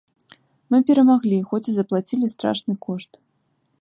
[0.75, 3.11] Мы перамаглі, хоць і заплацілі страшны кошт.